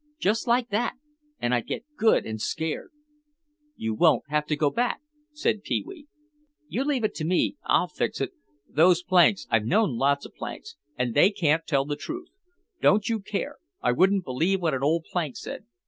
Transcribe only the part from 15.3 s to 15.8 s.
said.